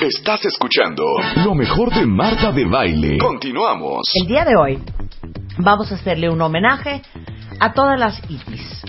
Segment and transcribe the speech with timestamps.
[0.00, 1.04] Estás escuchando
[1.44, 3.18] lo mejor de Marta de Baile.
[3.18, 4.10] Continuamos.
[4.14, 4.82] El día de hoy
[5.58, 7.02] vamos a hacerle un homenaje
[7.60, 8.82] a todas las ITIS.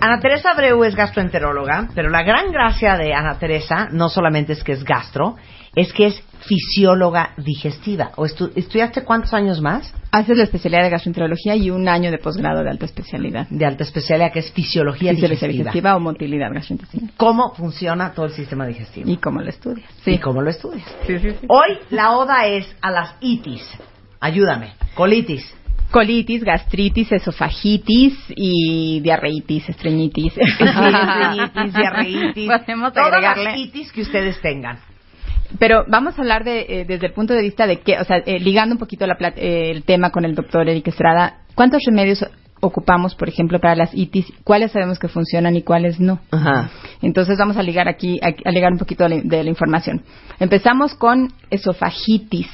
[0.00, 4.62] Ana Teresa Abreu es gastroenteróloga, pero la gran gracia de Ana Teresa no solamente es
[4.62, 5.34] que es gastro,
[5.74, 8.10] es que es fisióloga digestiva.
[8.16, 9.92] ¿O estu- estudiaste cuántos años más?
[10.10, 13.46] Haces la especialidad de gastroenterología y un año de posgrado de alta especialidad.
[13.50, 15.70] De alta especialidad que es fisiología Fisiología digestiva.
[15.70, 17.10] digestiva o motilidad gastrointestinal.
[17.16, 19.10] ¿Cómo funciona todo el sistema digestivo?
[19.10, 19.88] ¿Y cómo lo estudias?
[20.06, 20.86] ¿Y cómo lo estudias?
[21.06, 21.46] Sí, sí, sí.
[21.48, 23.62] Hoy la oda es a las ITIS.
[24.20, 24.72] Ayúdame.
[24.94, 25.54] Colitis.
[25.90, 30.34] Colitis, gastritis, esofagitis y diarreitis, estreñitis.
[30.38, 33.44] estreñitis, diarreitis, Podemos todas agregarle.
[33.44, 34.78] las itis que ustedes tengan.
[35.58, 38.18] Pero vamos a hablar de, eh, desde el punto de vista de que, o sea,
[38.18, 42.24] eh, ligando un poquito la eh, el tema con el doctor Eric Estrada, ¿cuántos remedios
[42.60, 44.26] ocupamos, por ejemplo, para las itis?
[44.42, 46.18] ¿Cuáles sabemos que funcionan y cuáles no?
[46.32, 46.68] Ajá.
[47.02, 50.02] Entonces vamos a ligar aquí, a, a ligar un poquito de la, de la información.
[50.40, 52.48] Empezamos con esofagitis.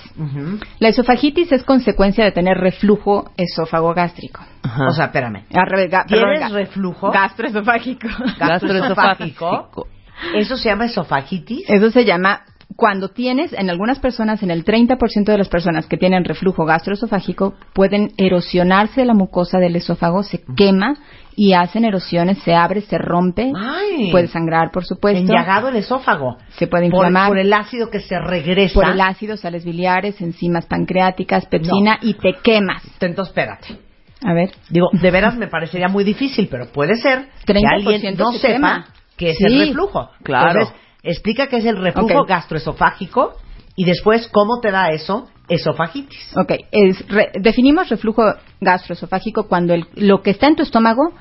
[0.78, 4.40] La esofagitis es consecuencia de tener reflujo esófago gástrico.
[4.88, 5.44] O sea, espérame.
[5.54, 7.10] Al revés, ga- ¿Tienes perdón, ga- reflujo?
[7.10, 8.08] Gastroesofágico.
[8.38, 9.88] Gastroesofágico.
[10.34, 11.68] Eso se llama esofagitis.
[11.68, 12.42] Eso se llama
[12.76, 17.54] cuando tienes, en algunas personas, en el 30% de las personas que tienen reflujo gastroesofágico,
[17.72, 20.94] pueden erosionarse la mucosa del esófago, se quema
[21.36, 24.10] y hacen erosiones, se abre, se rompe, Ay.
[24.10, 26.36] puede sangrar, por supuesto, Enllagado el esófago.
[26.56, 28.74] se puede Por, inflamar por el ácido que se regresa.
[28.74, 32.82] por el ácido, sales biliares, enzimas pancreáticas, pepsina y te quemas.
[33.00, 33.78] Entonces, espérate.
[34.26, 38.16] A ver, Digo, de veras me parecería muy difícil, pero puede ser que 30% alguien
[38.16, 38.86] no se sepa quema.
[39.18, 40.10] qué es Sí, el reflujo.
[40.22, 40.60] claro.
[40.60, 43.34] Entonces, explica qué es el reflujo gastroesofágico
[43.76, 46.36] y después cómo te da eso esofagitis.
[46.36, 48.22] Ok, es re- definimos reflujo
[48.60, 51.12] gastroesofágico cuando el- lo que está en tu estómago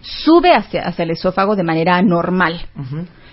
[0.00, 2.60] sube hacia, hacia el esófago de manera anormal.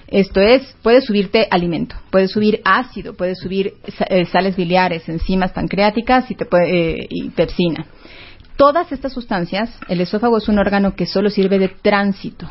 [0.09, 3.73] Esto es, puede subirte alimento, puede subir ácido, puede subir
[4.09, 7.85] eh, sales biliares, enzimas pancreáticas y, te puede, eh, y pepsina.
[8.55, 12.49] Todas estas sustancias, el esófago es un órgano que solo sirve de tránsito.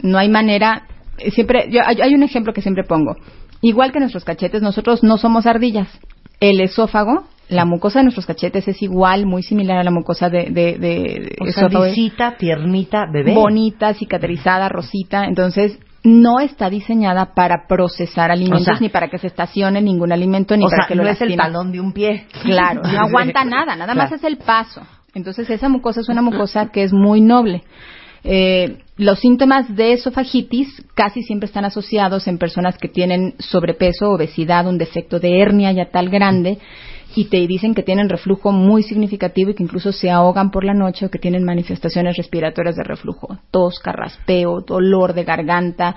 [0.00, 0.86] No hay manera,
[1.30, 3.16] siempre, yo- hay, hay un ejemplo que siempre pongo.
[3.60, 5.88] Igual que nuestros cachetes, nosotros no somos ardillas.
[6.40, 10.46] El esófago, la mucosa de nuestros cachetes es igual, muy similar a la mucosa de,
[10.50, 11.84] de, de O sea, esófago.
[11.84, 13.34] visita, tiernita, bebé.
[13.34, 15.24] Bonita, cicatrizada, rosita.
[15.26, 20.56] Entonces, no está diseñada para procesar alimentos, sea, ni para que se estacione ningún alimento,
[20.56, 22.26] ni o para sea, que lo no es el talón de un pie.
[22.42, 24.82] Claro, no aguanta nada, nada más es el paso.
[25.14, 27.62] Entonces esa mucosa es una mucosa que es muy noble.
[28.24, 34.66] Eh, los síntomas de esofagitis casi siempre están asociados en personas que tienen sobrepeso, obesidad,
[34.68, 36.58] un defecto de hernia ya tal grande
[37.16, 40.72] y te dicen que tienen reflujo muy significativo y que incluso se ahogan por la
[40.74, 45.96] noche o que tienen manifestaciones respiratorias de reflujo, tos, carraspeo, dolor de garganta,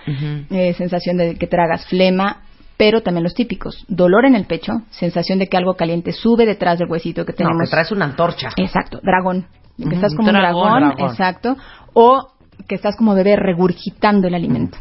[0.49, 2.41] eh, sensación de que tragas flema,
[2.77, 6.79] pero también los típicos, dolor en el pecho, sensación de que algo caliente sube detrás
[6.79, 7.69] del huesito que No, tenemos.
[7.69, 8.49] que traes una antorcha.
[8.57, 9.45] Exacto, dragón.
[9.77, 10.93] Que estás como un dragón.
[10.99, 11.57] exacto.
[11.95, 12.29] O
[12.67, 14.77] que estás como bebé regurgitando el alimento.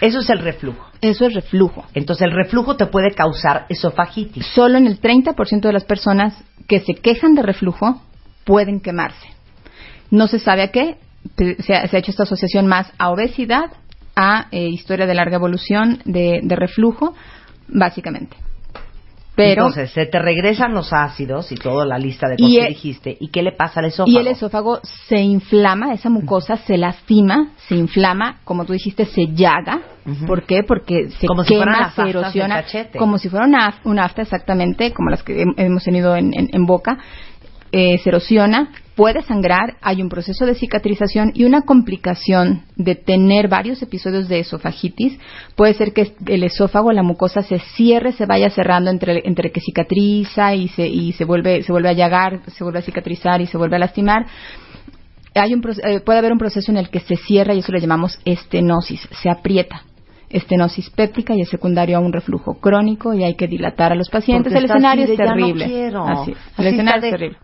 [0.00, 0.86] Eso es el reflujo.
[1.00, 1.84] Eso es reflujo.
[1.94, 4.46] Entonces, el reflujo te puede causar esofagitis.
[4.46, 6.34] Solo en el 30% de las personas
[6.68, 8.00] que se quejan de reflujo
[8.44, 9.28] pueden quemarse.
[10.10, 10.96] No se sabe a qué.
[11.36, 13.70] pe- Se ha, se ha hecho esta asociación más a obesidad,
[14.14, 17.14] a eh, historia de larga evolución de, de reflujo,
[17.68, 18.36] básicamente.
[19.34, 22.68] Pero Entonces, se te regresan los ácidos y toda la lista de cosas que e-
[22.68, 23.16] dijiste.
[23.18, 24.10] ¿Y qué le pasa al esófago?
[24.10, 29.28] Y el esófago se inflama, esa mucosa se lastima, se inflama, como tú dijiste, se
[29.28, 29.80] llaga.
[30.26, 30.62] ¿Por qué?
[30.64, 32.56] Porque se Como si quema, las se erosiona.
[32.98, 36.50] Como si fuera una, una afta exactamente, como las que hem- hemos tenido en, en-
[36.52, 36.98] en boca.
[37.74, 43.48] Eh, se erosiona, puede sangrar, hay un proceso de cicatrización y una complicación de tener
[43.48, 45.18] varios episodios de esofagitis
[45.56, 49.60] puede ser que el esófago, la mucosa se cierre, se vaya cerrando entre, entre que
[49.60, 53.46] cicatriza y se, y se vuelve, se vuelve a llagar, se vuelve a cicatrizar y
[53.46, 54.26] se vuelve a lastimar
[55.40, 57.80] hay un, eh, puede haber un proceso en el que se cierra y eso le
[57.80, 59.82] llamamos estenosis, se aprieta.
[60.28, 64.08] Estenosis péptica y es secundario a un reflujo crónico y hay que dilatar a los
[64.08, 64.50] pacientes.
[64.52, 65.66] Porque el escenario así es de, "Ya no terrible.
[65.66, 66.04] quiero".
[66.06, 66.38] Así es.
[66.38, 67.38] Así El escenario es terrible.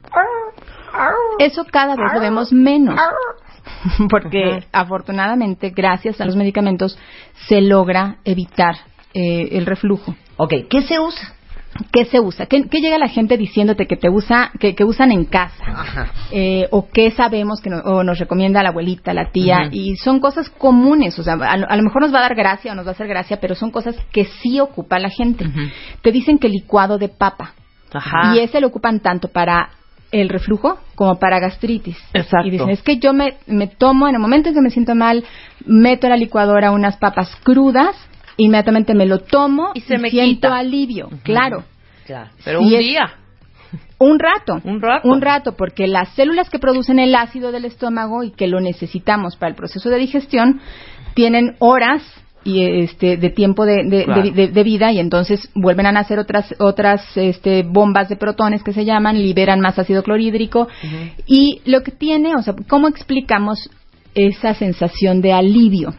[1.39, 2.99] Eso cada vez lo vemos menos.
[4.11, 6.99] Porque afortunadamente, gracias a los medicamentos,
[7.49, 8.77] se logra evitar
[9.15, 10.15] eh, el reflujo.
[10.37, 11.35] Ok, ¿qué se usa?
[11.93, 12.47] ¿Qué se usa?
[12.47, 15.65] ¿Qué, qué llega la gente diciéndote que te usa, que, que usan en casa?
[16.33, 20.19] Eh, o qué sabemos que no- o nos recomienda la abuelita, la tía, y son
[20.19, 22.75] cosas comunes, o sea, a, lo- a lo mejor nos va a dar gracia o
[22.75, 25.45] nos va a hacer gracia, pero son cosas que sí ocupa la gente.
[26.03, 27.53] Te dicen que licuado de papa,
[27.93, 28.35] Ajá.
[28.35, 29.69] y ese lo ocupan tanto para
[30.11, 31.97] el reflujo como para gastritis.
[32.15, 32.47] Exacto.
[32.49, 34.95] Y dicen, es que yo me, me tomo, en el momento en que me siento
[34.95, 35.25] mal,
[35.67, 37.95] meto a la licuadora unas papas crudas,
[38.37, 40.57] inmediatamente me lo tomo Y se me siento quita.
[40.59, 41.09] alivio.
[41.23, 41.65] Claro.
[42.07, 42.31] Claro.
[42.45, 43.15] Pero un es- día.
[43.99, 44.61] Un rato.
[44.65, 45.09] Un rato.
[45.09, 49.37] Un rato, porque las células que producen el ácido del estómago y que lo necesitamos
[49.37, 50.61] para el proceso de digestión
[51.15, 52.03] tienen horas
[52.49, 54.23] y este de tiempo de, de- Claro.
[54.23, 58.63] de- de- de vida y entonces vuelven a nacer otras otras este, bombas de protones
[58.63, 60.67] que se llaman liberan más ácido clorhídrico
[61.27, 63.69] y lo que tiene o sea cómo explicamos
[64.15, 65.95] esa sensación de alivio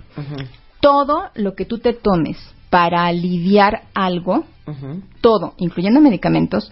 [0.82, 2.38] todo lo que tú te tomes
[2.70, 4.46] para aliviar algo
[5.22, 6.72] todo, incluyendo medicamentos,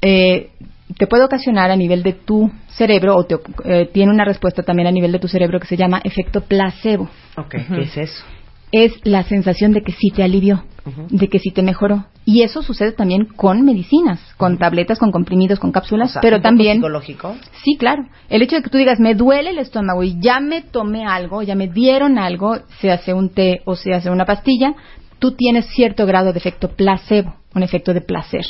[0.00, 0.50] eh,
[0.96, 4.86] te puede ocasionar a nivel de tu cerebro o te, eh, tiene una respuesta también
[4.86, 7.08] a nivel de tu cerebro que se llama efecto placebo.
[7.36, 8.24] Ok, ¿qué es eso?
[8.72, 10.64] Es la sensación de que sí te alivió,
[11.10, 12.06] de que sí te mejoró.
[12.24, 16.36] Y eso sucede también con medicinas, con tabletas, con comprimidos, con cápsulas, O sea, pero
[16.36, 17.36] un poco también psicológico.
[17.64, 18.06] Sí, claro.
[18.28, 21.42] El hecho de que tú digas, me duele el estómago y ya me tomé algo,
[21.42, 24.74] ya me dieron algo, se hace un té o se hace una pastilla,
[25.18, 28.44] tú tienes cierto grado de efecto placebo, un efecto de placer,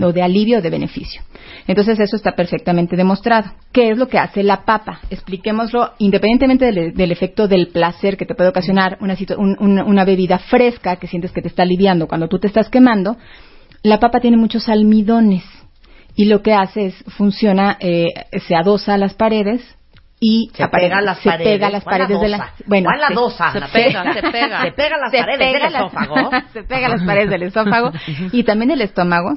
[0.00, 1.22] o de alivio o de beneficio.
[1.66, 3.50] Entonces eso está perfectamente demostrado.
[3.72, 5.00] ¿Qué es lo que hace la papa?
[5.10, 10.04] Expliquémoslo independientemente del, del efecto del placer que te puede ocasionar una, un- una- una
[10.04, 13.16] bebida fresca que sientes que te está aliviando cuando tú te estás quemando.
[13.82, 15.44] La papa tiene muchos almidones
[16.16, 18.06] y lo que hace es funciona eh,
[18.46, 19.62] se adosa a las paredes
[20.26, 21.52] y Se pega las se paredes.
[21.52, 23.14] pega las ¿Cuál paredes de la bueno ¿Cuál la sí.
[23.14, 24.62] dosa, Se pega, se pega.
[24.62, 26.30] Se pega las paredes del esófago.
[26.54, 27.92] se pega las paredes del esófago
[28.32, 29.34] y también el estómago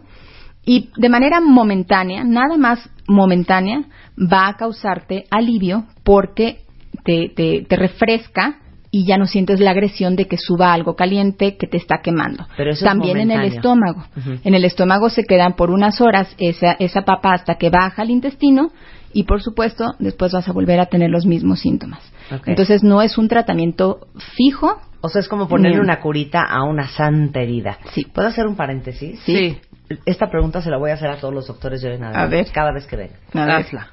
[0.66, 3.82] y de manera momentánea, nada más momentánea,
[4.18, 6.62] va a causarte alivio porque
[7.04, 8.60] te, te, te refresca
[8.90, 12.48] y ya no sientes la agresión de que suba algo caliente que te está quemando.
[12.56, 14.06] Pero eso es También en el estómago.
[14.44, 18.10] En el estómago se quedan por unas horas esa, esa papa hasta que baja al
[18.10, 18.72] intestino
[19.18, 22.00] y por supuesto después vas a volver a tener los mismos síntomas.
[22.46, 24.80] Entonces no es un tratamiento fijo.
[25.02, 27.80] O sea, es como ponerle una curita a una santa herida.
[27.94, 28.06] Sí.
[28.14, 29.20] ¿Puedo hacer un paréntesis?
[29.26, 29.58] Sí.
[30.06, 32.10] Esta pregunta se la voy a hacer a todos los doctores de hoy en A
[32.10, 32.52] adelante, ver.
[32.52, 33.10] cada vez que ven.
[33.34, 33.58] A.
[33.58, 33.88] Hazla.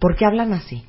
[0.00, 0.84] ¿Por qué hablan así?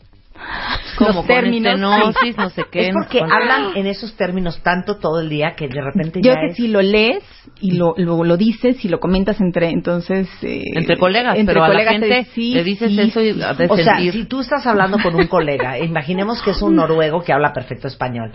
[0.98, 1.74] Como Los con términos.
[1.74, 2.88] estenosis, no sé qué.
[2.88, 6.34] es porque con- hablan en esos términos tanto todo el día que de repente Yo
[6.34, 6.56] ya que es...
[6.56, 7.24] si lo lees
[7.60, 11.64] y lo, lo, lo dices y lo comentas entre entonces eh, Entre colegas, entre pero
[11.66, 14.00] a la colegas te- gente sí, le dices sí, eso y a de O sea,
[14.00, 17.88] si tú estás hablando con un colega, imaginemos que es un noruego que habla perfecto
[17.88, 18.32] español,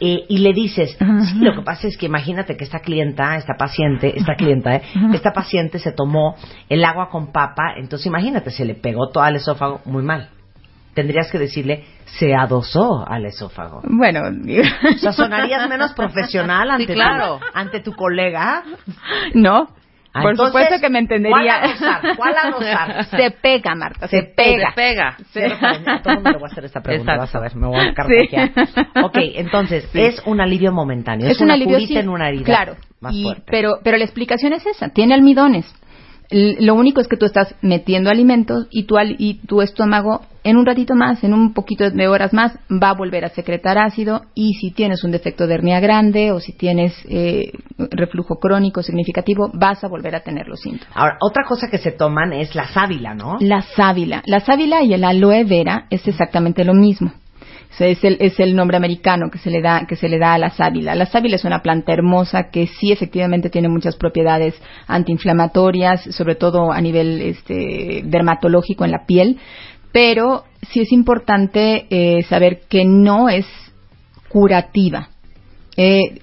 [0.00, 3.54] eh, y le dices, sí, lo que pasa es que imagínate que esta clienta, esta
[3.56, 4.82] paciente, esta clienta, eh,
[5.12, 6.34] esta paciente se tomó
[6.68, 10.30] el agua con papa, entonces imagínate, se le pegó todo al esófago muy mal.
[10.94, 13.82] Tendrías que decirle, se adosó al esófago.
[13.84, 17.38] Bueno, O sea, sonarías menos profesional ante, claro.
[17.40, 18.62] tu, ante tu colega.
[19.34, 19.68] no.
[20.16, 21.36] Ah, Por entonces, supuesto que me entendería.
[21.36, 22.16] ¿cuál adosar?
[22.16, 23.04] ¿Cuál adosar?
[23.10, 24.68] Se pega, Marta, se, Se pega.
[24.70, 25.16] Se pega.
[25.32, 25.90] Cero cariño.
[25.92, 27.20] A todo el mundo le voy a hacer esta pregunta, Exacto.
[27.32, 28.52] vas a ver, me voy a carcajear.
[28.54, 28.80] Sí.
[29.02, 32.44] Ok, entonces, es un alivio momentáneo, es, es un una alivio sí, en una herida
[32.44, 33.42] claro más y- fuerte.
[33.50, 35.66] pero pero la explicación es esa tiene almidones
[36.30, 40.56] lo único es que tú estás metiendo alimentos y tu al- y tu estómago en
[40.56, 44.22] un ratito más en un poquito de horas más va a volver a secretar ácido
[44.34, 47.52] y si tienes un defecto de hernia grande o si tienes eh,
[47.90, 51.92] reflujo crónico significativo vas a volver a tener los síntomas Ahora, otra cosa que se
[51.92, 53.36] toman es la sábila, ¿no?
[53.40, 54.22] la sábila.
[54.26, 57.12] La sábila y el aloe vera es exactamente lo mismo.
[57.78, 60.38] Es el, es el nombre americano que se le da que se le da a
[60.38, 60.94] la sábila.
[60.94, 64.54] La sábila es una planta hermosa que sí efectivamente tiene muchas propiedades
[64.86, 69.38] antiinflamatorias, sobre todo a nivel este, dermatológico en la piel,
[69.92, 73.46] pero sí es importante eh, saber que no es
[74.28, 75.08] curativa.
[75.76, 76.20] Eh,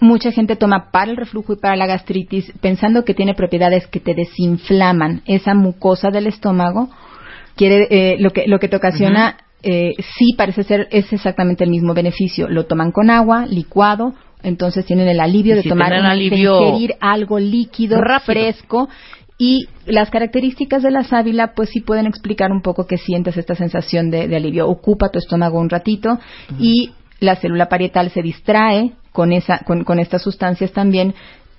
[0.00, 4.00] mucha gente toma para el reflujo y para la gastritis pensando que tiene propiedades que
[4.00, 6.90] te desinflaman esa mucosa del estómago.
[7.56, 11.70] Quiere, eh, lo, que, lo que te ocasiona eh, sí parece ser es exactamente el
[11.70, 12.48] mismo beneficio.
[12.48, 16.94] Lo toman con agua, licuado, entonces tienen el alivio Y de si tomar de ingerir
[17.00, 18.34] algo líquido, rápido.
[18.34, 18.88] fresco
[19.38, 23.54] y las características de la sábila, pues sí pueden explicar un poco que sientes esta
[23.54, 24.68] sensación de, de alivio.
[24.68, 26.18] Ocupa tu estómago un ratito
[26.58, 31.14] y la célula parietal se distrae con, esa, con, con estas sustancias también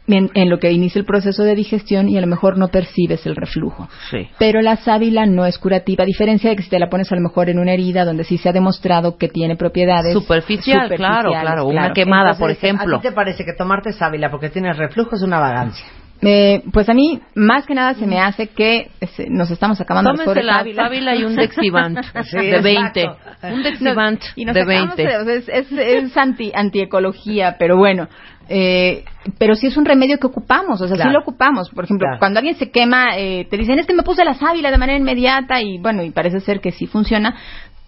[0.07, 3.25] en, en lo que inicia el proceso de digestión y a lo mejor no percibes
[3.25, 3.87] el reflujo.
[4.11, 4.27] Sí.
[4.37, 7.15] Pero la sábila no es curativa, a diferencia de que si te la pones a
[7.15, 11.29] lo mejor en una herida donde sí se ha demostrado que tiene propiedades Superficial, claro,
[11.29, 12.97] superficiales, claro, una quemada, por ejemplo.
[12.97, 15.85] ¿A ti te parece que tomarte sábila porque tienes reflujo es una vagancia?
[16.21, 20.11] Eh, pues a mí, más que nada, se me hace que eh, nos estamos acabando
[20.11, 21.15] Tómense flores la Ávila.
[21.15, 21.99] Y un Dexivant
[22.31, 23.01] Sí, de 20.
[23.01, 23.47] exacto.
[23.53, 25.23] Un Dexivant y nos de acabamos 20.
[25.25, 28.07] de- es, es, es anti antiecología, pero bueno.
[28.47, 29.03] Eh,
[29.39, 31.09] pero sí es un remedio que ocupamos, o sea, Claro.
[31.11, 31.69] sí lo ocupamos.
[31.69, 32.19] Por ejemplo, Claro.
[32.19, 34.97] cuando alguien se quema, eh, te dicen, es que me puse la sábila de manera
[34.99, 37.35] inmediata y bueno, y parece ser que sí funciona,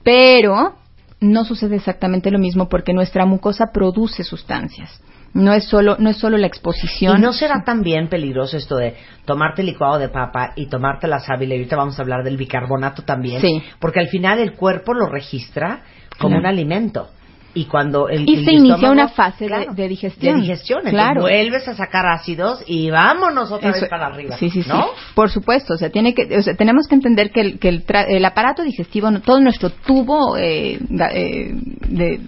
[0.04, 0.76] pero
[1.22, 5.02] no sucede exactamente lo mismo porque nuestra mucosa produce sustancias.
[5.38, 7.18] No es solo, no es solo la exposición.
[7.20, 11.54] ¿Y no será también peligroso esto de tomarte licuado de papa y tomarte la sábila?
[11.54, 13.40] Y ahorita vamos a hablar del bicarbonato también.
[13.42, 13.62] Sí.
[13.80, 15.82] Porque al final el cuerpo lo registra
[16.18, 16.42] como Claro.
[16.42, 17.10] un alimento.
[17.54, 20.36] Y cuando el, Y el se inicia una fase de- claro, de digestión.
[20.36, 20.80] De digestión.
[20.80, 21.22] Entonces Claro.
[21.22, 24.38] vuelves a sacar ácidos y vámonos otra Eso- vez para arriba.
[24.38, 24.70] Sí, sí, sí.
[24.70, 24.86] ¿no?
[25.16, 27.86] Por supuesto, o sea, tiene que, o sea, tenemos que entender que el, que el,
[27.86, 30.78] tra- el aparato digestivo, todo nuestro tubo eh,
[31.14, 31.52] eh,
[31.88, 32.20] de,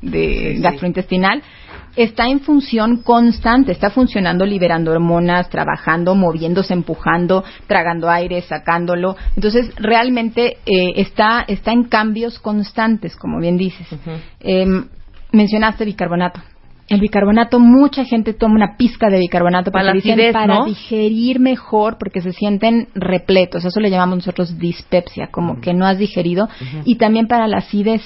[0.00, 0.20] de
[0.50, 0.62] Sí, sí.
[0.62, 1.42] gastrointestinal
[1.98, 9.16] está en función constante, está funcionando liberando hormonas, trabajando, moviéndose, empujando, tragando aire, sacándolo.
[9.34, 13.88] Entonces, realmente eh, está está en cambios constantes, como bien dices.
[14.40, 14.86] Em,
[15.32, 16.40] mencionaste bicarbonato.
[16.88, 20.64] El bicarbonato, mucha gente toma una pizca de bicarbonato Para dicen acidez, para ¿no?
[20.64, 23.64] digerir mejor porque se sienten repletos.
[23.64, 26.48] Eso le llamamos nosotros dispepsia, como que no has digerido.
[26.84, 28.02] Y también para la acidez.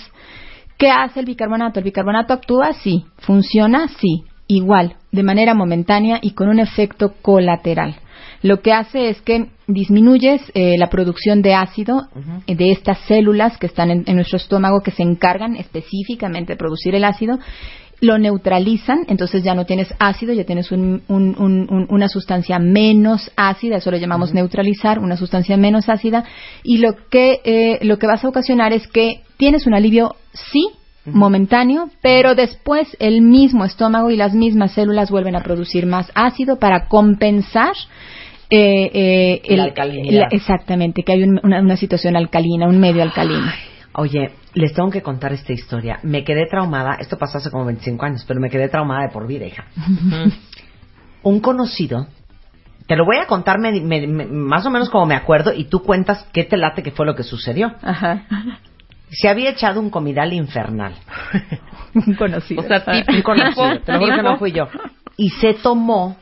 [0.82, 1.78] ¿Qué hace el bicarbonato?
[1.78, 3.04] El bicarbonato actúa, sí.
[3.18, 4.24] Funciona, sí.
[4.48, 7.94] Igual, de manera momentánea y con un efecto colateral.
[8.42, 12.08] Lo que hace es que disminuyes eh, la producción de ácido
[12.48, 16.56] eh, de estas células que están en, en nuestro estómago que se encargan específicamente de
[16.56, 17.38] producir el ácido
[18.02, 22.58] lo neutralizan, entonces ya no tienes ácido, ya tienes un- un- un- un- una sustancia
[22.58, 26.24] menos ácida, eso lo llamamos neutralizar, una sustancia menos ácida,
[26.64, 30.68] y lo que, eh, lo que vas a ocasionar es que tienes un alivio, sí,
[31.04, 36.58] momentáneo, pero después el mismo estómago y las mismas células vuelven a producir más ácido
[36.58, 37.72] para compensar
[38.50, 40.20] eh, eh, La el- alcalinidad.
[40.22, 43.46] la- exactamente, que hay un- una, una situación alcalina, un medio alcalino.
[43.94, 45.98] Oye, les tengo que contar esta historia.
[46.02, 49.26] Me quedé traumada, esto pasó hace como 25 años, pero me quedé traumada de por
[49.26, 49.64] vida, hija.
[51.22, 52.08] Un conocido,
[52.86, 55.64] te lo voy a contar me- me- me- más o menos como me acuerdo y
[55.64, 57.72] tú cuentas qué te late que fue lo que sucedió.
[57.82, 58.24] Ajá.
[59.10, 60.94] Se había echado un comidal infernal.
[61.94, 62.62] Un conocido.
[62.62, 64.66] O sea, Un conocido, te lo juro que no fui yo.
[65.18, 66.16] Y se tomó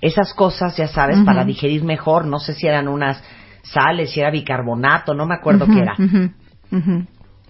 [0.00, 2.24] esas cosas, ya sabes, para digerir mejor.
[2.26, 3.22] No sé si eran unas
[3.62, 5.94] sales, si era bicarbonato, no me acuerdo qué era.
[5.96, 6.30] Ujú,
[6.72, 7.06] ujú.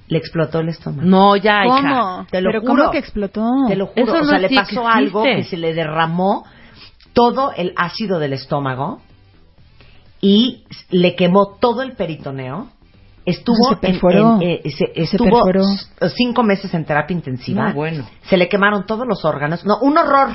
[0.08, 1.08] Le explotó el estómago.
[1.08, 1.76] No, ya, hija.
[1.80, 2.26] ¿Cómo?
[2.30, 2.74] Te lo ¿Pero juro.
[2.74, 3.50] cómo que explotó?
[3.68, 4.02] Te lo juro.
[4.04, 6.44] Eso o no sea, le pasó algo que se le derramó
[7.14, 9.00] todo el ácido del estómago
[10.20, 12.68] y le quemó todo el peritoneo.
[13.26, 14.36] Estuvo, Se perforó.
[14.36, 15.40] en- en- eh, se- Se estuvo
[16.14, 17.68] cinco meses en terapia intensiva.
[17.68, 18.06] No, bueno.
[18.28, 19.64] Se le quemaron todos los órganos.
[19.64, 20.28] No, un horror.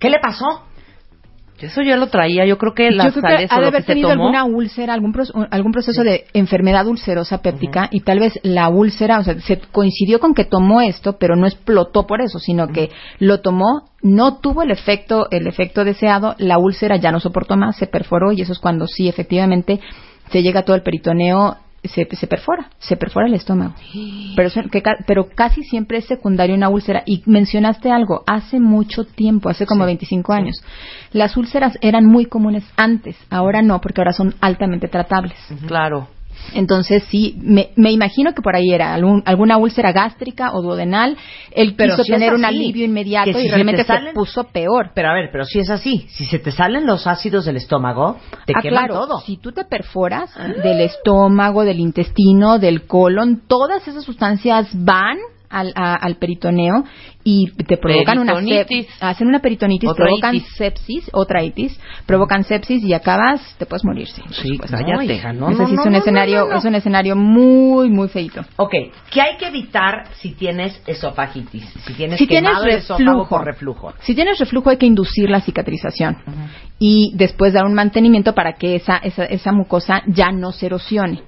[0.00, 0.62] ¿Qué le pasó?
[1.66, 2.44] Eso ya lo traía.
[2.46, 4.22] Yo creo que las Yo creo que sales ha o de lo haber tenido tomó.
[4.28, 9.18] alguna úlcera, algún, pros- algún proceso de enfermedad ulcerosa péptica y tal vez la úlcera,
[9.18, 12.90] o sea, se coincidió con que tomó esto, pero no explotó por eso, sino que
[13.18, 17.76] lo tomó, no tuvo el efecto, el efecto deseado, la úlcera ya no soportó más,
[17.76, 19.80] se perforó y eso es cuando sí, efectivamente,
[20.30, 23.74] se llega todo el peritoneo, se, se perfora, se perfora el estómago.
[24.36, 27.02] Pero, que pero casi siempre es secundario una úlcera.
[27.06, 30.62] Y mencionaste algo, hace mucho tiempo, hace como 25 años.
[31.12, 35.38] Las úlceras eran muy comunes antes, ahora no, porque ahora son altamente tratables.
[35.66, 36.08] Claro.
[36.54, 41.16] Entonces sí, me, me imagino que por ahí era algún- alguna úlcera gástrica o duodenal.
[41.50, 44.44] Él Pero quiso si tener un alivio inmediato si y realmente te se salen- puso
[44.44, 44.90] peor.
[44.94, 48.18] Pero a ver, pero si es así, si se te salen los ácidos del estómago,
[48.46, 49.20] te Ah, claro, todo.
[49.20, 50.30] Si tú te perforas
[50.62, 55.18] del estómago, del intestino, del colon, todas esas sustancias van
[55.54, 56.84] al, a- al peritoneo
[57.22, 58.86] y te provocan una Peritonitis.
[58.88, 60.48] sep- hacen una peritonitis, Otra provocan itis.
[60.56, 64.06] sepsis, otra itis, provocan sepsis y acabas, te puedes morir.
[64.08, 64.76] Sí, Sí, supuesto.
[64.76, 66.58] no, no, no, es un no, escenario, no, no, no.
[66.58, 68.42] es un escenario muy, muy feito.
[68.56, 68.72] Ok,
[69.10, 71.64] ¿qué hay que evitar si tienes esofagitis?
[71.86, 73.28] Si tienes Si tienes quemado el esófago reflujo.
[73.28, 73.92] por reflujo.
[74.00, 76.18] Si tienes reflujo hay que inducir la cicatrización
[76.78, 81.22] y después dar un mantenimiento para que esa, esa, esa mucosa ya no se erosione.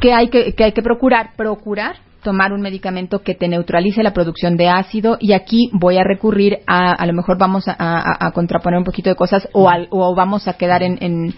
[0.00, 1.30] ¿Qué hay que, qué hay que procurar?
[1.36, 6.04] Procurar tomar un medicamento que te neutralice la producción de ácido y aquí voy a
[6.04, 9.68] recurrir a, a lo mejor vamos a, a- a contraponer un poquito de cosas o,
[9.68, 11.34] al- o vamos a quedar en, en,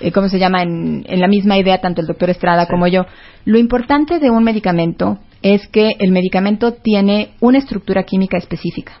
[0.00, 0.62] eh, ¿cómo se llama?
[0.62, 3.06] En, en la misma idea tanto el doctor Estrada como yo.
[3.44, 8.92] Lo importante de un medicamento es que el medicamento tiene una estructura química específica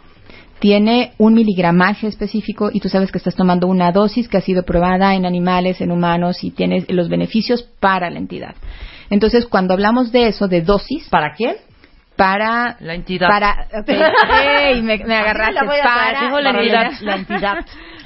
[0.58, 4.62] tiene un miligramaje específico y tú sabes que estás tomando una dosis que ha sido
[4.62, 8.54] probada en animales, en humanos y tienes los beneficios para la entidad.
[9.10, 11.56] Entonces, cuando hablamos de eso, de dosis, ¿Para quién?
[12.16, 12.76] para...
[12.80, 13.28] La entidad.
[13.28, 13.68] Para...
[14.82, 15.52] me, me agarraste.
[15.52, 17.56] la voy a traer, para, dijo la para entidad, la entidad.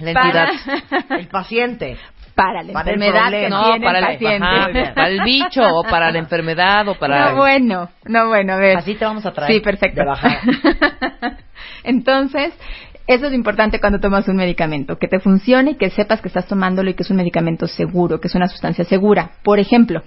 [0.00, 1.04] la para, entidad.
[1.20, 1.96] El paciente.
[2.34, 3.48] para la Para el enfermedad que.
[3.48, 4.46] No, tiene para el paciente.
[4.46, 7.30] ajá, para el bicho o para la enfermedad o para...
[7.30, 8.76] No, bueno, no, bueno, a ver.
[8.78, 9.52] Así te vamos a traer.
[9.52, 10.02] Sí, perfecto.
[10.02, 11.36] De.
[11.84, 12.52] Entonces,
[13.06, 16.46] eso es importante cuando tomas un medicamento, que te funcione y que sepas que estás
[16.46, 19.32] tomándolo y que es un medicamento seguro, que es una sustancia segura.
[19.42, 20.02] Por ejemplo,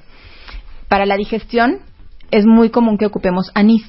[0.94, 1.80] para la digestión
[2.30, 3.84] es muy común que ocupemos anís.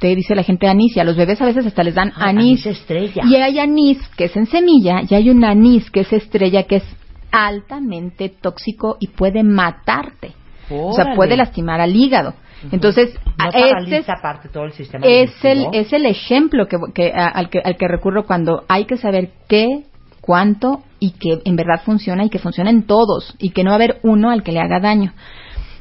[0.00, 2.28] Te dice la gente anís y a los bebés a veces hasta les dan Ah,
[2.28, 2.66] anís.
[2.66, 3.22] anís estrella.
[3.26, 6.76] Y hay anís que es en semilla y hay un anís que es estrella que
[6.76, 6.84] es
[7.32, 10.32] altamente tóxico y puede matarte.
[10.70, 12.34] O sea, puede lastimar al hígado.
[12.70, 14.06] Entonces, No este es,
[14.52, 17.88] todo el sistema es el, es el ejemplo que, que- a- al, que, al que
[17.88, 19.84] recurro cuando hay que saber qué,
[20.20, 23.74] cuánto y que en verdad funciona y que funciona en todos y que no va
[23.74, 25.14] a haber uno al que le haga daño.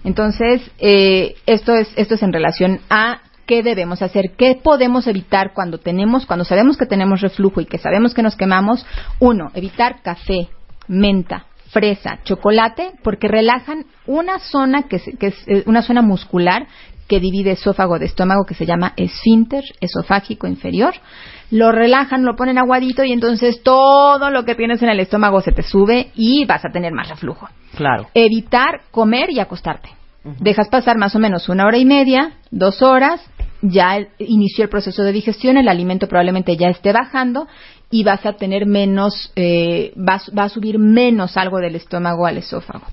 [0.03, 5.53] Entonces, eh, esto es esto es en relación a qué debemos hacer, qué podemos evitar
[5.53, 8.85] cuando tenemos, cuando sabemos que tenemos reflujo y que sabemos que nos quemamos.
[9.19, 10.49] Uno, evitar café,
[10.87, 16.67] menta, fresa, chocolate, porque relajan una zona que, que es eh, una zona muscular
[17.09, 20.93] que divide esófago de estómago que se llama esfínter esofágico inferior.
[21.51, 25.51] Lo relajan, lo ponen aguadito y entonces todo lo que tienes en el estómago se
[25.51, 28.07] te sube y vas a tener más reflujo Claro.
[28.13, 29.89] evitar comer y acostarte.
[30.39, 33.19] Dejas pasar más o menos una hora y media, dos horas,
[33.61, 37.47] ya el- inició el proceso de digestión, el alimento probablemente ya esté bajando
[37.89, 42.37] y vas a tener menos, eh, vas- va a subir menos algo del estómago al
[42.37, 42.85] esófago.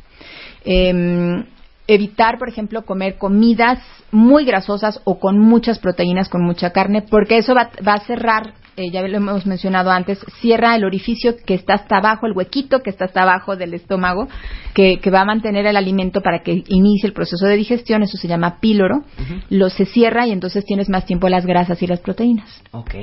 [0.65, 1.45] Em,
[1.87, 3.79] evitar, por ejemplo, comer comidas
[4.11, 8.55] muy grasosas o con muchas proteínas, con mucha carne, porque eso va, va a cerrar,
[8.77, 12.83] eh, ya lo hemos mencionado antes, cierra el orificio que está hasta abajo, el huequito
[12.83, 14.29] que está hasta abajo del estómago,
[14.75, 18.17] que, que va a mantener el alimento para que inicie el proceso de digestión, eso
[18.17, 19.05] se llama píloro,
[19.51, 22.63] lo se cierra y entonces tienes más tiempo las grasas y las proteínas.
[22.73, 22.95] Ok.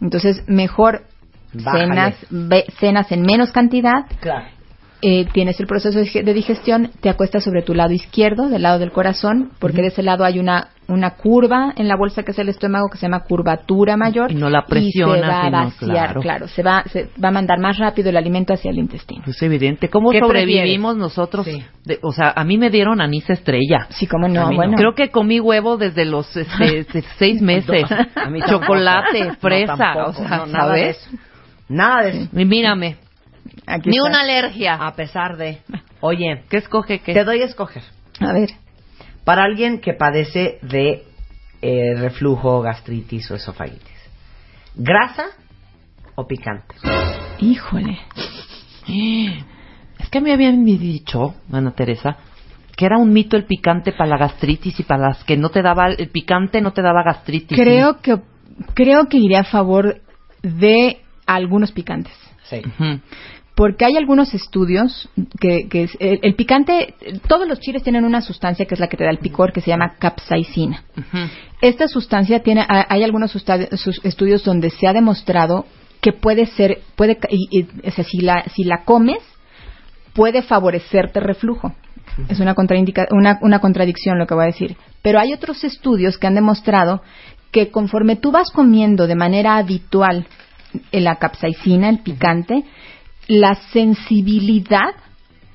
[0.00, 1.02] Entonces, mejor
[1.52, 1.86] Bájale.
[1.86, 4.46] cenas, cenas en menos cantidad Claro.
[5.02, 8.62] Eh, tienes el proceso de dig- de digestión, te acuestas sobre tu lado izquierdo, del
[8.62, 12.30] lado del corazón, porque de ese lado hay una, una curva en la bolsa que
[12.30, 14.30] es el estómago que se llama curvatura mayor.
[14.30, 16.46] Y no la presionas, Y se va a vaciar, claro.
[16.46, 19.24] se va, se va a mandar más rápido el alimento hacia el intestino.
[19.26, 19.88] Es evidente.
[19.90, 21.46] ¿Cómo ¿Qué sobrevivimos nosotros?
[21.46, 21.64] Sí.
[21.84, 23.86] De- o sea, a mí me dieron anís estrella.
[23.90, 24.76] Sí, como A no, bueno.
[24.76, 27.86] Creo que comí huevo desde los este, seis meses.
[27.90, 28.40] A mí.
[28.48, 30.10] Chocolate, No, fresa, tampoco.
[30.10, 30.96] o sea, No, nada de ¿sabes?
[30.96, 31.10] eso.
[31.68, 32.28] Nada de eso.
[32.38, 32.96] Y mírame,
[33.66, 34.08] Aquí ni está.
[34.08, 34.74] una alergia.
[34.74, 35.58] A pesar de...
[36.00, 37.14] Oye, ¿Qué escoge qué?
[37.14, 37.82] te doy a escoger.
[38.20, 38.50] A ver,
[39.24, 41.04] Para alguien que padece de
[41.62, 43.88] eh, reflujo, gastritis o esofagitis.
[44.74, 45.26] ¿Grasa
[46.16, 46.74] o picante?
[47.38, 47.98] híjole.
[49.98, 52.16] Es que me habían dicho, Ana Teresa,
[52.76, 55.62] que era un mito el picante para la gastritis y para las que no te
[55.62, 57.56] daba, el picante no te daba gastritis.
[57.56, 58.18] Creo que,
[58.74, 60.00] creo que iré a favor
[60.42, 62.12] de algunos picantes.
[62.44, 62.60] Sí.
[63.54, 66.94] Porque hay algunos estudios que, que es- el, el picante,
[67.28, 69.60] todos los chiles tienen una sustancia que es la que te da el picor, que
[69.60, 70.84] se llama capsaicina.
[71.60, 73.34] Esta sustancia tiene, ha- hay algunos
[74.04, 75.66] estudios donde se ha demostrado
[76.00, 79.18] que puede ser, puede, y- y- o sea, si la, si la comes,
[80.14, 81.74] puede favorecerte reflujo.
[82.28, 84.76] Es una, contraindica- una, una contradicción lo que voy a decir.
[85.02, 87.02] Pero hay otros estudios que han demostrado
[87.50, 90.26] que conforme tú vas comiendo de manera habitual
[90.90, 92.64] eh, la capsaicina, el picante,
[93.28, 94.94] la sensibilidad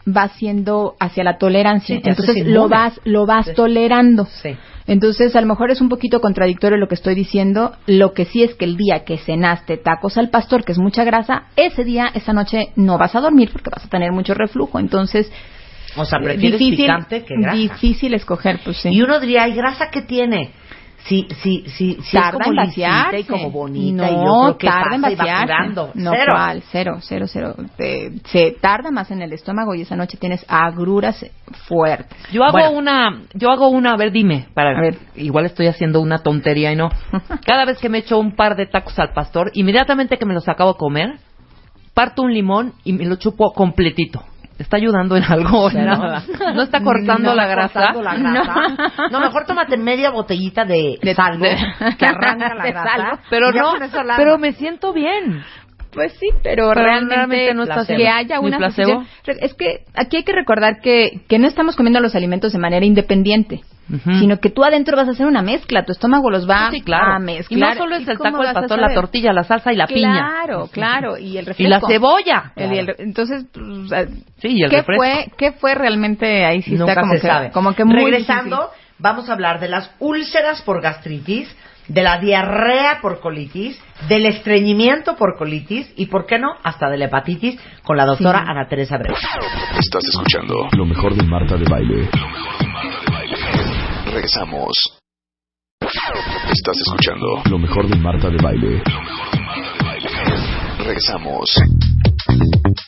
[0.08, 1.98] va siendo hacia la tolerancia.
[1.98, 3.52] Sí, Entonces lo vas, lo vas Sí.
[3.56, 4.26] tolerando.
[4.26, 4.56] Sí.
[4.86, 7.74] Entonces, a lo mejor es un poquito contradictorio lo que estoy diciendo.
[7.88, 11.04] Lo que sí es que el día que cenaste tacos al pastor, que es mucha
[11.04, 14.80] grasa, ese día, esa noche, no vas a dormir porque vas a tener mucho reflujo.
[14.80, 15.30] Entonces,
[15.98, 17.58] O sea, eh, prefieres difícil, picante que grasa.
[17.58, 18.90] difícil escoger, pues sí.
[18.90, 20.52] Y uno diría, ¿hay grasa que tiene?
[21.08, 23.20] Si, si, si, si tarda es como en vaciarse.
[23.20, 25.70] y como bonita no, y yo creo que tarda en vaciarse.
[25.96, 26.32] No, Cero.
[26.34, 26.64] ¿cuál?
[26.72, 27.56] Cero, cero, cero.
[27.78, 31.26] Te- se tarda más en el estómago y esa noche tienes agruras
[31.68, 32.18] fuertes.
[32.32, 32.72] Yo hago Bueno.
[32.78, 34.98] una, yo hago una, a ver, dime, para A ver.
[35.16, 36.90] igual estoy haciendo una tontería y no.
[37.46, 40.50] Cada vez que me echo un par de tacos al pastor, inmediatamente que me los
[40.50, 41.14] acabo de comer,
[41.94, 44.24] parto un limón y me lo chupo completito.
[44.58, 45.70] ¿Está ayudando en algo?
[45.72, 46.24] Nada.
[46.56, 47.94] ¿No está cortando No la está grasa?
[47.94, 49.10] cortando la grasa.
[49.12, 49.20] No.
[49.20, 51.58] mejor tómate media botellita de, De- salvo de-
[51.98, 52.90] que arranca la grasa.
[52.98, 53.20] salvo.
[53.30, 53.74] Pero no,
[54.18, 55.44] pero me siento bien.
[55.94, 59.04] Pues sí, pero, Pero realmente, realmente no está que haya una placebo.
[59.26, 62.86] Es que aquí hay que recordar que, que no estamos comiendo los alimentos de manera
[62.86, 64.20] independiente, Ujú.
[64.20, 67.14] sino que tú adentro vas a hacer una mezcla, tu estómago los va sí, claro.
[67.14, 67.76] a y mezclar.
[67.78, 70.12] no solo es ¿Y el taco a pastor, la tortilla, la salsa y la piña.
[70.14, 71.70] Claro, claro, y el Y refresco.
[71.70, 72.52] la cebolla.
[72.56, 74.10] El- y el- entonces, pues,
[74.42, 75.04] Sí, y el ¿qué refresco.
[75.04, 77.52] fue, ¿qué fue realmente ahí sí Nunca está como se que, sabe.
[77.52, 78.96] como que muy Regresando, difícil.
[79.00, 81.56] vamos a hablar de las úlceras por gastritis
[81.88, 86.98] de la diarrea por colitis, del estreñimiento por colitis y, ¿por qué no?, hasta de
[86.98, 88.46] la hepatitis con la doctora Sí.
[88.50, 89.16] Ana Teresa Breu.
[89.80, 92.10] Estás escuchando lo mejor de Marta de Baile.
[92.14, 92.67] Lo mejor
[94.18, 94.74] Regresamos.
[95.80, 98.82] Estás escuchando lo mejor de Marta de Baile.
[98.84, 100.84] Lo mejor de Marta de Baile.
[100.86, 101.56] Regresamos.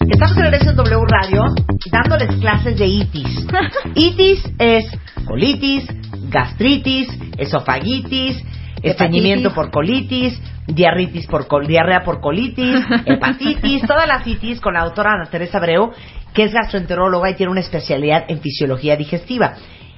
[0.10, 1.44] Estamos en regreso en W Radio
[1.92, 3.46] dándoles clases de itis.
[3.96, 4.86] Itis es
[5.28, 5.86] colitis,
[6.32, 8.44] gastritis, esofagitis,
[8.82, 14.84] estreñimiento por colitis, diarritis por col- diarrea por colitis, hepatitis, todas las itis con la
[14.84, 15.92] doctora Ana Teresa Abreu,
[16.34, 19.54] que es gastroenteróloga y tiene una especialidad en fisiología digestiva.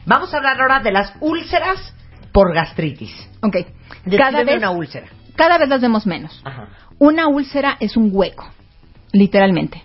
[0.06, 1.94] Vamos a hablar ahora de las úlceras
[2.32, 3.14] por gastritis.
[3.42, 3.58] Ok.
[4.18, 5.08] Cada vez, una úlcera.
[5.36, 6.42] cada vez las vemos menos.
[6.44, 6.68] Ajá.
[7.00, 8.48] Una úlcera es un hueco,
[9.12, 9.84] literalmente.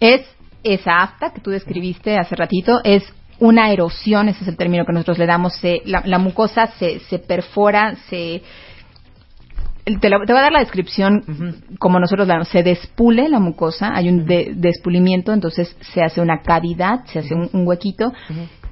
[0.00, 0.22] Es
[0.62, 3.04] esa afta que tú describiste hace ratito, es
[3.38, 7.00] una erosión, ese es el término que nosotros le damos, se- la, la mucosa se,
[7.00, 8.42] se perfora, se...
[10.00, 12.48] Te, la- te voy a dar la descripción como nosotros la damos.
[12.48, 17.34] Se despule la mucosa, hay un de- despulimiento, entonces se hace una cavidad, se hace
[17.34, 18.12] un, un huequito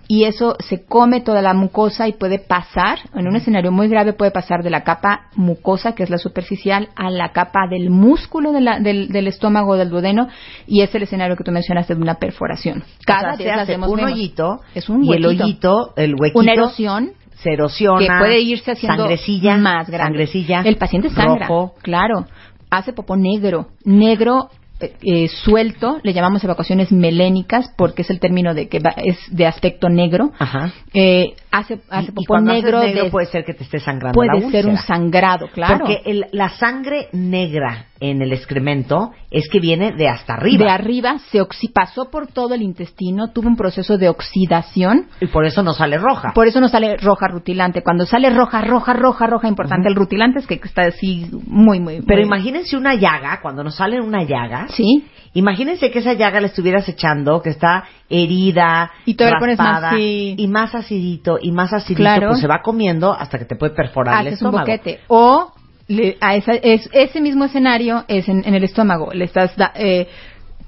[0.09, 4.13] y eso se come toda la mucosa y puede pasar, en un escenario muy grave
[4.13, 8.53] puede pasar de la capa mucosa, que es la superficial, a la capa del músculo
[8.53, 10.29] de la- del, del estómago del duodeno
[10.67, 12.85] y es el escenario que tú mencionaste de una perforación.
[13.07, 15.45] Cada o sea, vez se las hace vemos un hoyito Es un y el huequito.
[15.45, 20.07] hoyito, el huequito, Una erosión se erosiona, que puede irse haciendo sangrecilla, más grande.
[20.19, 21.75] sangrecilla, El paciente sangra, rojo.
[21.83, 22.27] claro.
[22.71, 24.49] Hace popó negro, negro
[24.81, 29.17] eh, eh, suelto, le llamamos evacuaciones melénicas porque es el término de que va- es
[29.31, 30.33] de aspecto negro.
[30.39, 30.73] Ajá.
[30.93, 33.79] Eh, hace hace Y- y popó haces negro, negro de- puede ser que te esté
[33.81, 35.79] sangrando puede la ser un sangrado, claro.
[35.79, 40.65] Porque el- la sangre negra en el excremento es que viene de hasta arriba.
[40.67, 45.27] de arriba se oxi pasó por todo el intestino, tuvo un proceso de oxidación y
[45.27, 46.33] por eso no sale roja.
[46.35, 47.83] Por eso no sale roja rutilante.
[47.83, 52.03] Cuando sale roja, roja, roja, roja, importante el rutilante es que está así muy, muy.
[52.03, 55.05] Pero muy- imagínense una llaga, cuando nos sale una llaga, Sí.
[55.33, 59.69] imagínense que esa llaga la estuvieras echando, que está herida, Y todavía le pones más,
[59.83, 60.35] raspada, sí.
[60.39, 62.29] y más acidito, y más acidito, Claro.
[62.31, 64.67] pues se va comiendo hasta que te puede perforar el haces un estómago.
[64.67, 65.01] boquete.
[65.09, 65.53] O
[65.89, 69.13] le- a esa- es, ese mismo escenario es en, en el estómago.
[69.13, 70.09] Le estás da- eh,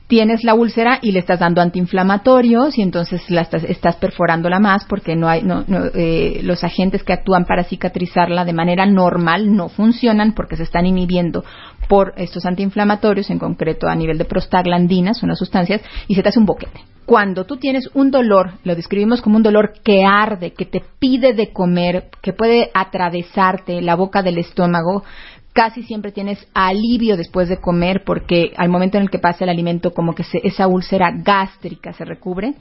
[0.09, 4.85] tienes la úlcera y le estás dando antiinflamatorios y entonces la estás, estás perforándola más
[4.85, 9.57] porque no hay no, no, eh, los agentes que actúan para cicatrizarla de manera normal
[9.57, 11.45] no funcionan porque se están inhibiendo
[11.89, 16.39] por estos antiinflamatorios, en concreto a nivel de prostaglandinas, unas sustancias, y se te hace
[16.39, 16.81] un boquete.
[17.07, 21.35] Cuando tú tienes un dolor, lo describimos como un dolor que arde, que te pide
[21.35, 25.05] de comer, que puede atravesarte la boca del estómago,
[25.53, 29.51] casi siempre tienes alivio después de comer porque al momento en el que pasa el
[29.51, 32.55] alimento como que se- esa úlcera gástrica se recubre.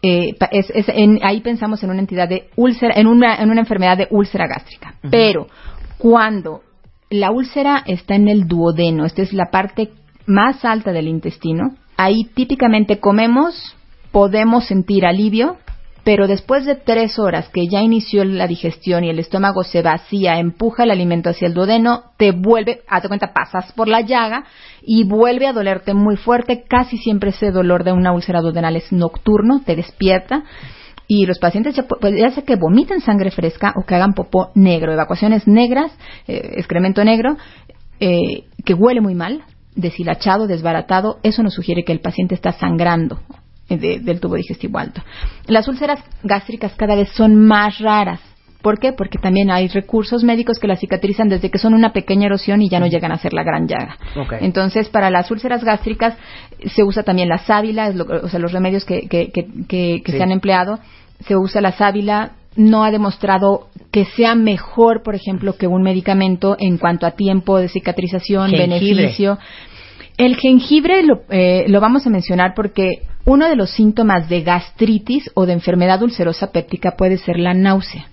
[0.00, 3.60] Eh, es- es- en- ahí pensamos en una entidad de úlcera, en una, en una
[3.60, 4.94] enfermedad de úlcera gástrica.
[5.10, 5.48] Pero
[5.98, 6.60] cuando
[7.10, 9.90] la úlcera está en el duodeno, esta es la parte
[10.26, 13.76] más alta del intestino, ahí típicamente comemos,
[14.12, 15.56] podemos sentir alivio,
[16.04, 20.38] pero después de tres horas que ya inició la digestión y el estómago se vacía,
[20.38, 24.44] empuja el alimento hacia el duodeno, te vuelve, hazte cuenta, pasas por la llaga
[24.82, 26.62] y vuelve a dolerte muy fuerte.
[26.68, 30.44] Casi siempre ese dolor de una úlcera duodenal es nocturno, te despierta.
[31.08, 34.12] Y los pacientes ya, pu- pues, ya sea que vomiten sangre fresca o que hagan
[34.14, 35.90] popó negro, evacuaciones negras,
[36.28, 37.36] eh, excremento negro,
[37.98, 39.42] eh, que huele muy mal,
[39.76, 43.20] deshilachado, desbaratado, eso nos sugiere que el paciente está sangrando
[43.68, 45.02] de- del tubo digestivo alto.
[45.46, 48.20] Las úlceras gástricas cada vez son más raras.
[48.62, 48.92] ¿Por qué?
[48.92, 52.68] Porque también hay recursos médicos que las cicatrizan desde que son una pequeña erosión y
[52.68, 53.96] ya no llegan a ser la gran llaga.
[54.40, 56.14] Entonces, para las úlceras gástricas
[56.74, 60.02] se usa también la sábila, es lo- o sea, los remedios que, que, que, que-
[60.04, 60.18] que Sí.
[60.18, 60.80] se han empleado.
[61.26, 66.56] Se usa la sábila, no ha demostrado que sea mejor, por ejemplo, que un medicamento
[66.58, 68.78] en cuanto a tiempo de cicatrización, Jengibre.
[68.78, 69.38] beneficio.
[70.16, 75.30] El jengibre lo, eh, lo vamos a mencionar porque uno de los síntomas de gastritis
[75.34, 78.06] o de enfermedad ulcerosa péptica puede ser la náusea.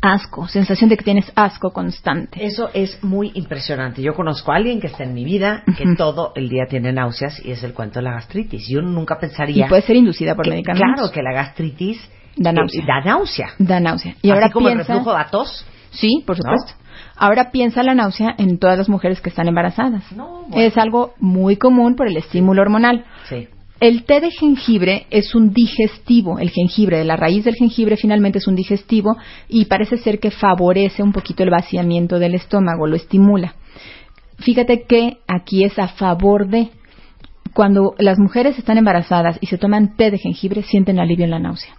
[0.00, 2.44] Asco, sensación de que tienes asco constante.
[2.44, 4.00] Eso es muy impresionante.
[4.00, 7.44] Yo conozco a alguien que está en mi vida que todo el día tiene náuseas
[7.44, 8.68] y es el cuento de la gastritis.
[8.68, 10.94] Yo nunca Y pensaría puede ser inducida por que, medicamentos.
[10.94, 11.98] claro que la gastritis
[12.38, 12.84] Da náusea.
[12.86, 13.48] da náusea.
[13.58, 14.12] Da náusea.
[14.22, 15.66] Y Así ahora como el piensa, reflujo da tos.
[15.90, 16.42] Sí, por ¿No?
[16.42, 16.72] supuesto.
[17.16, 20.04] Ahora piensa la náusea en todas las mujeres que están embarazadas.
[20.12, 20.56] No, bueno.
[20.64, 23.04] Es algo muy común por el estímulo hormonal.
[23.28, 23.48] Sí.
[23.80, 26.38] El té de jengibre es un digestivo.
[26.38, 29.16] El jengibre, la raíz del jengibre finalmente es un digestivo
[29.48, 33.54] y parece ser que favorece un poquito el vaciamiento del estómago, lo estimula.
[34.38, 36.70] Fíjate que aquí es a favor de
[37.54, 41.38] cuando las mujeres están embarazadas y se toman té de jengibre sienten alivio en la
[41.40, 41.74] náusea.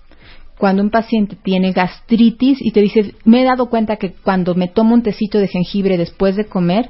[0.59, 4.67] Cuando un paciente tiene gastritis y te dice, me he dado cuenta que cuando me
[4.67, 6.89] tomo un tecito de jengibre después de comer,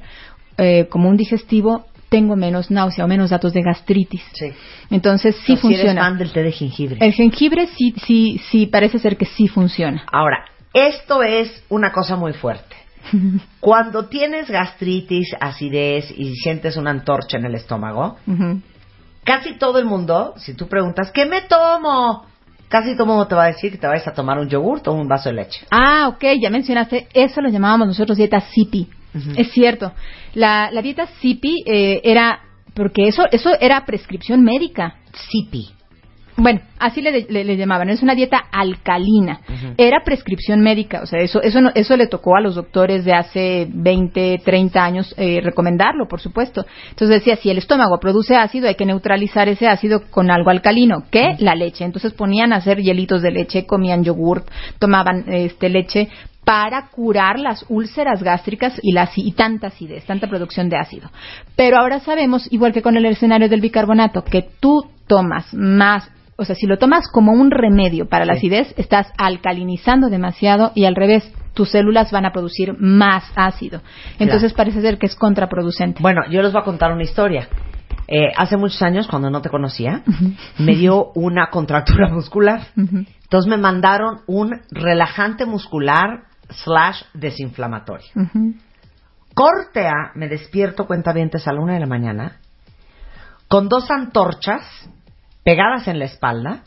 [0.58, 4.23] eh, como un digestivo, tengo menos náusea o menos datos de gastritis.
[4.34, 4.47] Sí.
[4.89, 6.01] Entonces sí No, si eres funciona.
[6.01, 6.97] fan del té de jengibre.
[6.99, 10.03] El jengibre sí, sí, sí, parece ser que sí funciona.
[10.12, 12.75] Ahora, esto es una cosa muy fuerte.
[13.60, 18.17] Cuando tienes gastritis, acidez y sientes una antorcha en el estómago,
[19.23, 22.25] casi todo el mundo, si tú preguntas, ¿qué me tomo?
[22.69, 24.82] Casi todo el mundo te va a decir que te vayas a tomar un yogur
[24.86, 25.65] o un vaso de leche.
[25.71, 28.88] Ah, ok, ya mencionaste, eso lo llamábamos nosotros dieta CIPI.
[29.36, 29.91] Es cierto.
[30.36, 32.41] La, la dieta CIPI eh, era,
[32.75, 34.97] porque eso, eso era prescripción médica.
[35.32, 35.71] Sipi.
[36.38, 39.41] Bueno, así le, le- le llamaban, es una dieta alcalina.
[39.77, 43.13] Era prescripción médica, o sea, eso, eso, no- eso le tocó a los doctores de
[43.13, 46.65] hace 20, 30 años eh, recomendarlo, por supuesto.
[46.89, 51.03] Entonces decía, si el estómago produce ácido, hay que neutralizar ese ácido con algo alcalino,
[51.11, 51.83] que la leche.
[51.85, 54.47] Entonces ponían a hacer hielitos de leche, comían yogurt,
[54.79, 56.09] tomaban este leche
[56.45, 61.11] para curar las úlceras gástricas y, la, y tanta acidez, tanta producción de ácido.
[61.55, 66.09] Pero ahora sabemos, igual que con el escenario del bicarbonato, que tú tomas más,
[66.39, 68.47] o sea, si lo tomas como un remedio para la Sí.
[68.47, 73.82] acidez, estás alcalinizando demasiado y al revés, tus células van a producir más ácido.
[74.17, 76.02] Entonces parece ser que es contraproducente.
[76.02, 77.49] Bueno, yo les voy a contar una historia.
[78.08, 80.02] Eh, hace muchos años, cuando no te conocía,
[80.58, 82.62] me dio una contractura muscular.
[82.75, 88.08] Entonces me mandaron un relajante muscular slash desinflamatorio.
[88.15, 88.56] Ujú.
[89.36, 92.38] Corte A, me despierto cuentavientes a la una de la mañana,
[93.47, 94.63] con dos antorchas
[95.49, 96.62] pegadas en la espalda,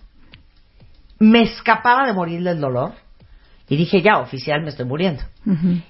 [1.20, 2.92] me escapaba de morir del dolor
[3.68, 5.22] y dije, ya, oficial, me estoy muriendo.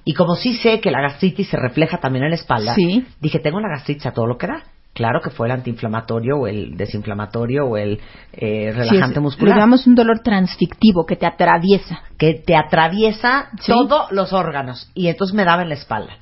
[0.05, 3.07] Y como sí sé que la gastritis se refleja también en la espalda, Sí.
[3.21, 4.63] dije, tengo la gastritis a todo lo que da.
[4.93, 7.93] Claro que fue el antiinflamatorio o el desinflamatorio o el
[8.35, 9.59] eh, Sí, relajante es- muscular.
[9.87, 12.03] Un dolor transfictivo que te atraviesa.
[12.19, 13.73] que te atraviesa Sí.
[13.73, 16.13] todos los órganos y entonces me daba en la espalda.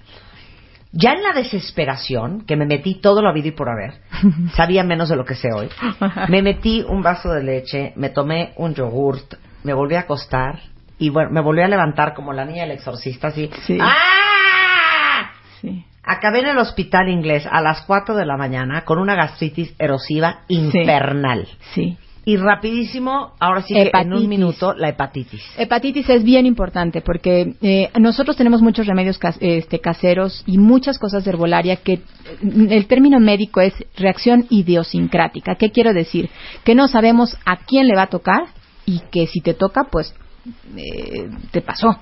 [0.93, 4.01] Ya en la desesperación, que me metí todo lo habido y por haber,
[4.55, 5.69] sabía menos de lo que sé hoy,
[6.29, 10.61] me metí un vaso de leche, me tomé un yogurt, me volví a acostar
[10.99, 13.51] y bueno, me volví a levantar como la niña del exorcista así.
[13.67, 13.79] Sí.
[13.81, 15.31] ¡Ah!
[15.61, 15.85] Sí.
[16.03, 20.41] Acabé en el hospital inglés a las 4 de la mañana con una gastritis erosiva
[20.49, 21.47] infernal.
[21.75, 21.97] Sí.
[22.25, 25.43] Y rapidísimo, ahora sí que en un minuto, la hepatitis.
[25.57, 30.99] Hepatitis es bien importante porque eh, nosotros tenemos muchos remedios cas- este, caseros y muchas
[30.99, 32.03] cosas de herbolaria que eh,
[32.43, 35.55] el término médico es reacción idiosincrática.
[35.55, 36.29] ¿Qué quiero decir?
[36.63, 38.45] Que no sabemos a quién le va a tocar
[38.85, 40.15] y que si te toca, pues
[40.77, 41.99] eh, te pasó.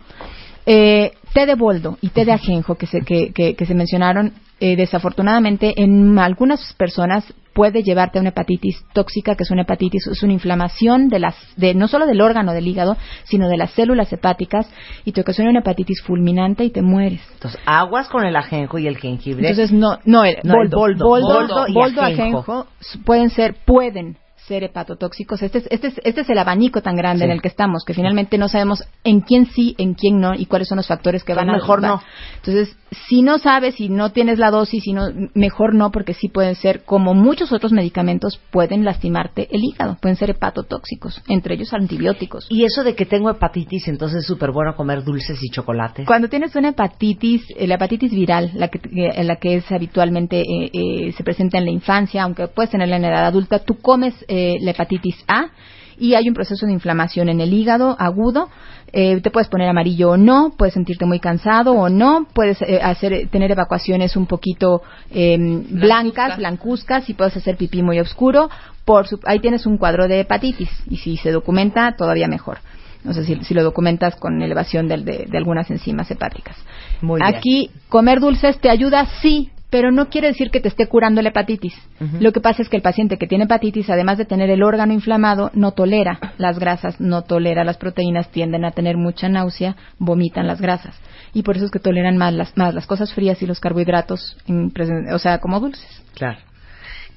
[0.67, 4.33] Eh, té de boldo y té de ajenjo que se, que, que- que se mencionaron,
[4.61, 7.25] eh, desafortunadamente en algunas personas
[7.59, 11.35] puede llevarte a una hepatitis tóxica, que es una hepatitis, es una inflamación de las,
[11.57, 14.71] de, no solo del órgano del hígado, sino de las células hepáticas
[15.05, 17.21] y te ocasiona una hepatitis fulminante y te mueres.
[17.35, 19.49] Entonces, aguas con el ajenjo y el jengibre.
[19.49, 21.05] Entonces, no, no, el No, el boldo.
[21.09, 22.39] boldo, Boldo y boldo, ajenjo.
[22.39, 22.67] ajenjo
[23.05, 24.17] pueden ser, pueden
[24.47, 25.43] ser hepatotóxicos.
[25.43, 27.25] Este es, este es, este es el abanico tan grande Sí.
[27.25, 30.47] en el que estamos, que finalmente no sabemos en quién sí, en quién no y
[30.47, 32.01] cuáles son los factores que Pues van a mejor no.
[32.37, 32.75] Entonces,
[33.09, 36.55] si no sabes, si no tienes la dosis, si no, mejor no, porque sí pueden
[36.55, 42.47] ser, como muchos otros medicamentos, pueden lastimarte el hígado, pueden ser hepatotóxicos, entre ellos antibióticos.
[42.51, 46.07] Y eso de que tengo hepatitis, entonces es súper bueno comer dulces y chocolates.
[46.07, 50.41] Cuando tienes una hepatitis, eh, la hepatitis viral, la que, eh, la que es habitualmente
[50.41, 53.79] eh, eh, se presenta en la infancia, aunque puedes tenerla en la edad adulta, tú
[53.81, 55.51] comes eh, la hepatitis A
[55.99, 58.49] y hay un proceso de inflamación en el hígado agudo.
[58.93, 62.81] eh, te puedes poner amarillo o no, puedes sentirte muy cansado o no, puedes eh,
[62.83, 65.37] hacer tener evacuaciones un poquito eh,
[65.71, 68.49] blancas, blancuzcas y puedes hacer pipí muy oscuro.
[68.87, 72.59] Por su- ahí tienes un cuadro de hepatitis y si se documenta todavía mejor.
[73.05, 74.97] No sé si, si lo documentas con elevación de,
[75.29, 76.57] de algunas enzimas hepáticas.
[77.03, 77.35] Muy bien.
[77.35, 81.29] Aquí, comer dulces te ayuda, sí, pero no quiere decir que te esté curando la
[81.29, 81.75] hepatitis.
[82.21, 84.93] Lo que pasa es que el paciente que tiene hepatitis, además de tener el órgano
[84.93, 90.47] inflamado, no tolera las grasas, no tolera las proteínas, tienden a tener mucha náusea, vomitan
[90.47, 90.99] las grasas.
[91.35, 94.37] Y por eso es que toleran más las, más las cosas frías y los carbohidratos,
[94.47, 94.73] en
[95.13, 96.03] o sea, como dulces.
[96.15, 96.39] Claro.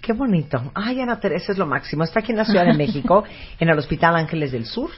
[0.01, 0.71] Qué bonito.
[0.73, 2.03] Ay, Ana Teresa es lo máximo.
[2.03, 3.23] Está aquí en la Ciudad de México,
[3.59, 4.89] en el Hospital Ángeles del Sur.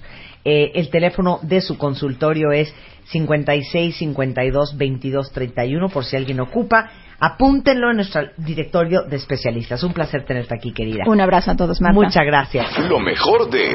[0.45, 2.73] Eh, el teléfono de su consultorio es
[3.05, 6.89] 56 52 22 31 por si alguien ocupa.
[7.19, 9.83] Apúntenlo en nuestro directorio de especialistas.
[9.83, 11.03] Un placer tenerte aquí, querida.
[11.05, 11.99] Un abrazo a todos, Marta.
[11.99, 12.79] Muchas gracias.
[12.89, 13.73] Lo mejor de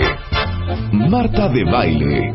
[0.92, 2.34] Marta de Baile.